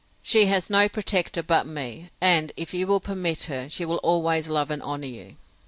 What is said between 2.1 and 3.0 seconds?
and, if you will